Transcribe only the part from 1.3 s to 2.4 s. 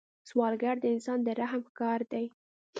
رحم ښکار دی